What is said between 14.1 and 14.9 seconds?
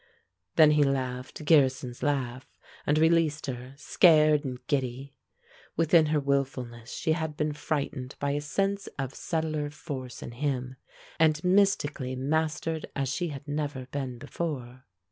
before.